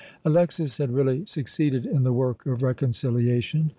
Alexas 0.25 0.79
had 0.79 0.89
really 0.91 1.23
succeeded 1.27 1.85
in 1.85 2.01
the 2.01 2.11
work 2.11 2.47
of 2.47 2.63
reconciliation. 2.63 3.69